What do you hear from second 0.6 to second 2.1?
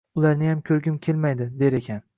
ko‘rgim kelmaydi, der ekan.